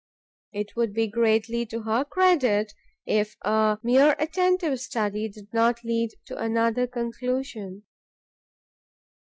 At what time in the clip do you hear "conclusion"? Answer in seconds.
6.87-7.83